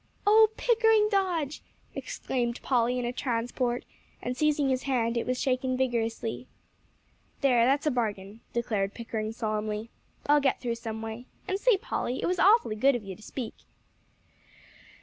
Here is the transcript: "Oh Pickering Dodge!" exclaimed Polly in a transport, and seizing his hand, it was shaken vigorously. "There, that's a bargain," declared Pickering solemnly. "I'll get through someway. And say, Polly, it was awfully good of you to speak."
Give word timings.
"Oh 0.25 0.49
Pickering 0.57 1.09
Dodge!" 1.11 1.61
exclaimed 1.93 2.59
Polly 2.63 2.97
in 2.97 3.05
a 3.05 3.13
transport, 3.13 3.85
and 4.19 4.35
seizing 4.35 4.69
his 4.69 4.81
hand, 4.81 5.15
it 5.15 5.27
was 5.27 5.39
shaken 5.39 5.77
vigorously. 5.77 6.47
"There, 7.41 7.67
that's 7.67 7.85
a 7.85 7.91
bargain," 7.91 8.41
declared 8.51 8.95
Pickering 8.95 9.31
solemnly. 9.31 9.91
"I'll 10.25 10.41
get 10.41 10.59
through 10.59 10.73
someway. 10.73 11.27
And 11.47 11.59
say, 11.59 11.77
Polly, 11.77 12.19
it 12.19 12.25
was 12.25 12.39
awfully 12.39 12.75
good 12.75 12.95
of 12.95 13.03
you 13.03 13.15
to 13.15 13.21
speak." 13.21 13.53